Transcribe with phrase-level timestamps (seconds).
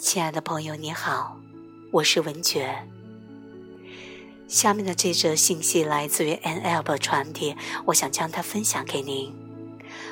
[0.00, 1.36] 亲爱的朋友，你好，
[1.92, 2.88] 我是文觉。
[4.48, 7.54] 下面的这则信息来自于 n l b 传递，
[7.84, 9.30] 我想将它分享给您。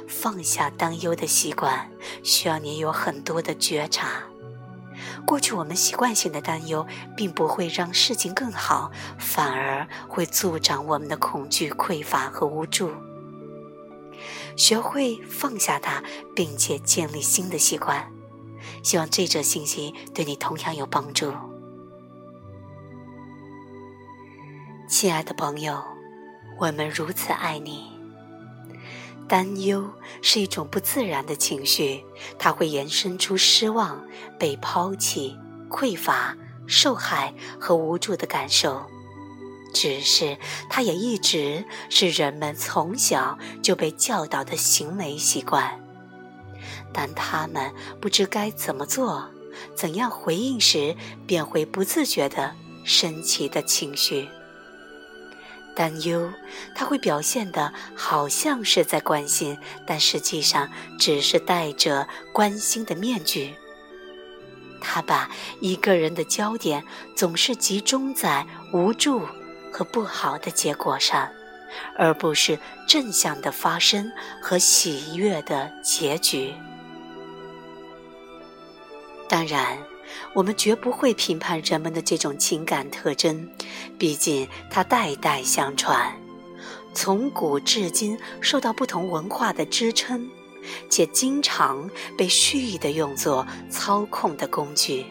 [0.07, 1.91] 放下担忧的习惯，
[2.23, 4.25] 需要你有很多的觉察。
[5.27, 6.87] 过去我们习惯性的担忧，
[7.17, 12.93] 并不会让事情更好，反而会助长我们的恐惧、匮乏和无助。
[14.55, 16.05] 学会放下它，
[16.37, 18.13] 并且建立新的习惯。
[18.83, 21.33] 希望这则信息对你同样有帮助。
[24.89, 25.83] 亲爱的朋友，
[26.59, 27.93] 我们如此爱你。
[29.29, 29.91] 担忧
[30.23, 32.03] 是一种不自然的情绪，
[32.39, 34.03] 它会延伸出失望、
[34.39, 35.37] 被抛弃、
[35.69, 36.35] 匮乏、
[36.67, 38.87] 受害和无助的感受。
[39.75, 40.39] 只是，
[40.71, 45.79] 它也一直是人们从小就被教导的行为习惯。
[46.93, 49.29] 当他们不知该怎么做、
[49.75, 52.55] 怎样回应时，便会不自觉地
[52.85, 54.29] 升起的情绪。
[55.75, 56.29] 担忧，
[56.75, 60.69] 他会表现的好像是在关心，但实际上
[60.99, 63.55] 只是戴着关心的面具。
[64.81, 66.85] 他把一个人的焦点
[67.15, 69.23] 总是集中在无助
[69.73, 71.29] 和不好的结果上，
[71.97, 74.11] 而不是正向的发生
[74.43, 76.55] 和喜悦的结局。
[79.29, 79.79] 当然。
[80.33, 83.49] 我们绝不会评判人们的这种情感特征，
[83.99, 86.17] 毕竟它代代相传，
[86.95, 90.29] 从古至今受到不同文化的支撑，
[90.89, 95.05] 且经常被蓄意的用作操控的工具。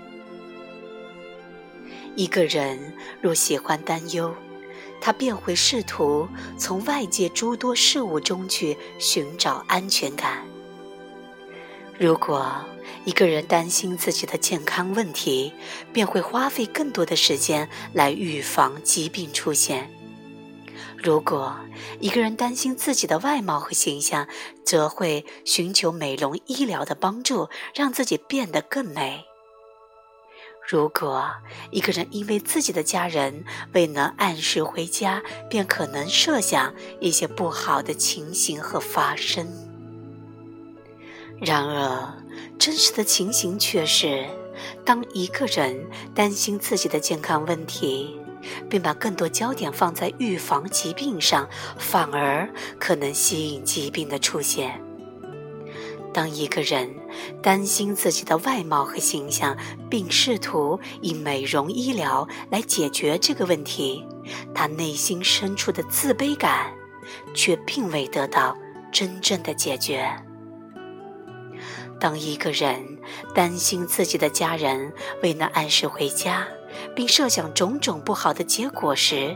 [2.16, 4.34] 一个人若喜欢担忧，
[5.00, 10.44] 他便会试图从外界诸多事物中去寻找安全感。
[12.00, 12.64] 如果
[13.06, 15.52] 一个人担心自己的健康问题，
[15.92, 19.86] 便会花费更多的时间来预防疾病出现；
[21.02, 21.58] 如果
[21.99, 24.27] 一个人担心自己的外貌和形象，
[24.64, 29.23] 则会寻求美容医疗的帮助，让自己变得更美；
[30.70, 31.27] 如果
[31.72, 33.43] 一个人因为自己的家人
[33.73, 39.67] 未能按时回家，便可能设想一些不好的情形和发生。
[41.39, 42.14] 然而，
[42.58, 44.25] 真实的情形却是，
[44.83, 48.20] 当一个人担心自己的健康问题，
[48.70, 52.49] 并把更多焦点放在预防疾病上，反而
[52.80, 54.81] 可能吸引疾病的出现。
[56.11, 56.89] 当一个人
[57.43, 59.55] 担心自己的外貌和形象，
[59.87, 64.04] 并试图以美容医疗来解决这个问题，
[64.55, 66.73] 他内心深处的自卑感
[67.36, 68.58] 却并未得到
[68.92, 70.11] 真正的解决。
[72.00, 72.98] 当一个人
[73.34, 74.94] 担心自己的家人
[75.24, 76.48] 未能按时回家，
[76.96, 79.36] 并设想种种不好的结果时，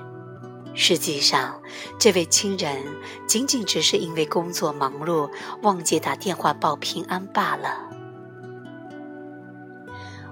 [0.73, 1.61] 实际上，
[1.99, 2.83] 这位亲人
[3.27, 5.29] 仅仅只是因为工作忙碌
[5.63, 7.89] 忘记打电话报平安罢了。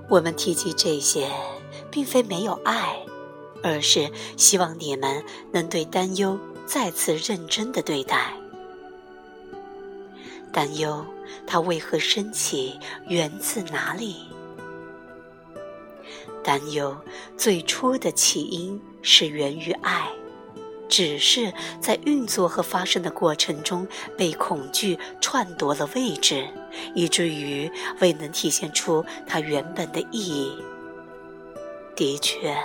[0.07, 1.29] 我们提及这些，
[1.91, 2.97] 并非没有爱，
[3.61, 8.38] 而是希望你们能对担忧再次认真的对待。
[10.51, 11.05] 担忧，
[11.45, 12.79] 它为何升起？
[13.07, 14.17] 源自哪里？
[16.43, 16.97] 担忧
[17.37, 20.09] 最初的起因是源于爱，
[20.87, 23.87] 只是在运作和发生的过程中
[24.17, 26.47] 被恐惧篡夺了位置，
[26.95, 30.53] 以至于未能体现出它原本的意义。
[31.95, 32.55] 的确，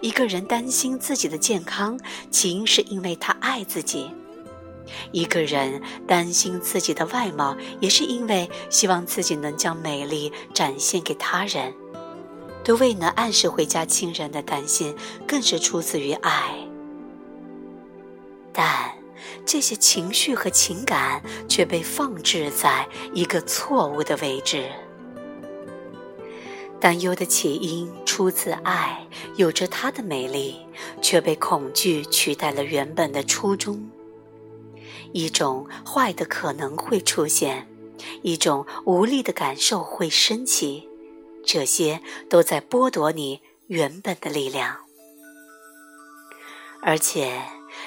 [0.00, 1.98] 一个人担心自己的健康，
[2.30, 4.10] 起因是因为他爱自己。
[5.12, 11.72] 一个人担心自己的外貌，也是因为希望自己能将美丽展现给他人；
[12.64, 14.94] 对未能按时回家亲人的担心，
[15.26, 16.54] 更是出自于爱。
[18.52, 18.92] 但
[19.46, 24.64] 这些情绪和情感却被放置在一个错误的位置。
[26.80, 29.06] 担忧的起因出自爱，
[29.36, 30.56] 有着它的美丽，
[31.02, 33.86] 却被恐惧取代了原本的初衷。
[35.12, 37.68] 一种坏的可能会出现，
[38.22, 40.88] 一种无力的感受会升起，
[41.44, 44.78] 这些都在剥夺你原本的力量。
[46.82, 47.42] 而且，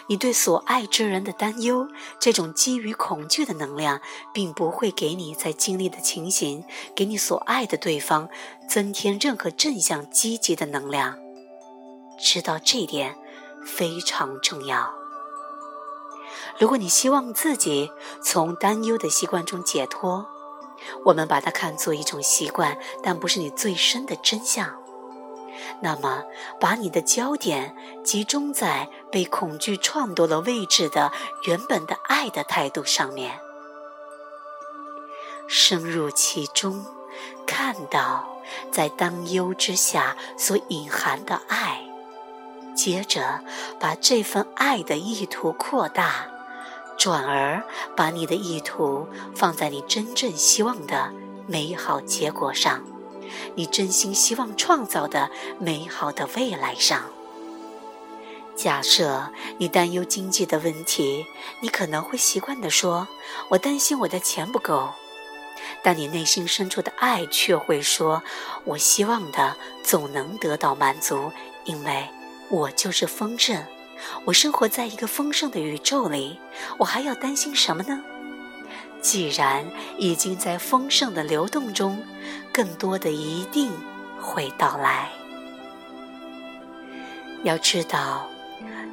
[0.08, 1.88] 你对所爱之人的担忧，
[2.20, 4.02] 这种基于恐惧的能量，
[4.34, 6.64] 并不会给你在经历的情形，
[6.96, 8.30] 给你所爱的对方
[8.70, 11.18] 增添任何正向积极的能量。
[12.20, 13.16] 知道这点
[13.66, 15.03] 非常重要。
[16.60, 17.92] 如果你希望自己
[18.24, 20.26] 从担忧的习惯中解脱，
[21.06, 24.78] 我们把它看作一种习惯，但不是你最深的真相。
[25.82, 26.24] 那么，
[26.60, 31.12] 把你的焦点集中在被恐惧创夺了位置的
[31.46, 33.40] 原本的爱的态度上面，
[35.48, 36.86] 深入其中，
[37.46, 38.38] 看到
[38.72, 41.88] 在担忧之下所隐含的爱，
[42.76, 43.42] 接着
[43.80, 46.28] 把这份爱的意图扩大，
[46.98, 47.64] 转而
[47.96, 51.12] 把你的意图放在你真正希望的
[51.48, 52.84] 美好结果上。
[53.56, 55.30] 你真心希望创造的
[55.60, 57.04] 美好的未来上。
[58.56, 61.26] 假设你担忧经济的问题，
[61.62, 63.08] 你可能会习惯地说
[63.50, 64.90] ：“我担心我的钱不够。”
[65.82, 68.22] 但你内心深处的爱却会说
[68.66, 71.32] ：“我希望的总能得到满足，
[71.66, 72.08] 因为
[72.54, 73.66] 我就是丰盛，
[74.26, 76.40] 我生活在一个丰盛的宇宙里，
[76.78, 78.00] 我还要担心什么呢？”
[79.02, 79.66] 既然
[79.98, 82.04] 已经在丰盛的流动中，
[82.54, 83.72] 更多的一定
[84.22, 85.10] 会到来。
[87.44, 88.30] 要知道，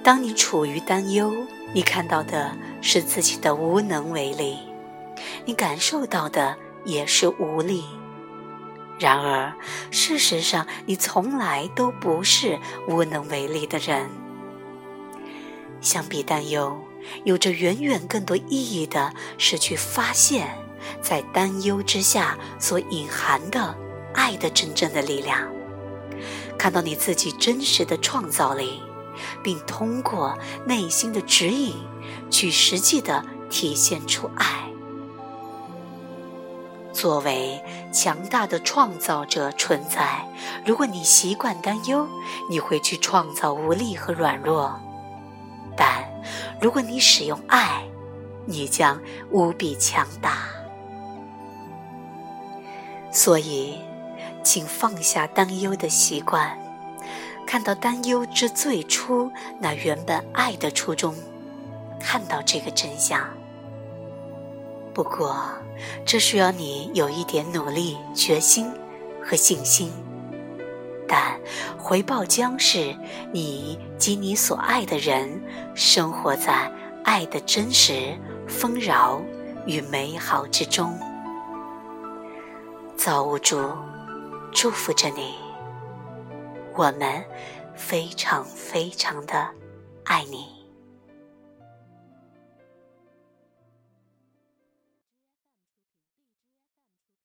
[0.03, 1.31] 当你处于担忧，
[1.75, 4.57] 你看到的是自己的无能为力，
[5.45, 7.85] 你感受到的也是无力。
[9.01, 9.53] 然而，
[9.91, 14.09] 事实上，你从来都不是无能为力的人。
[15.81, 16.79] 相比担忧。
[17.25, 20.55] 有着远远更多意义的是去发现，
[21.01, 23.75] 在担忧之下所隐含的
[24.13, 25.49] 爱的真正的力量，
[26.59, 28.83] 看到你自己真实的创造力，
[29.43, 31.75] 并通过内心的指引
[32.31, 34.70] 去实际的体现出爱。
[37.01, 37.59] 作为
[37.91, 40.23] 强大的创造者存在，
[40.67, 42.07] 如果你习惯担忧，
[42.51, 44.79] 你会去创造无力和软弱，
[45.75, 46.05] 但。
[46.61, 47.83] 如果你使用爱，
[48.45, 49.01] 你将
[49.31, 50.41] 无比强大。
[53.11, 53.79] 所以，
[54.45, 56.55] 请放下担忧的习惯，
[57.47, 61.15] 看到担忧之最初那原本爱的初衷，
[61.99, 63.27] 看到这个真相。
[64.93, 65.35] 不过，
[66.05, 68.71] 这需要你有一点努力、决心
[69.23, 69.93] 和信心。
[71.09, 71.41] 但
[71.77, 72.97] 回报将是
[73.33, 75.43] 你及你所爱的人
[75.75, 76.73] 生活在
[77.03, 78.17] 爱的真实、
[78.47, 79.21] 丰饶
[79.67, 80.97] 与美好之中。
[82.97, 83.59] 造物主
[84.53, 85.35] 祝福着你，
[86.77, 87.25] 我们
[87.75, 89.49] 非常非常的
[90.05, 90.60] 爱你。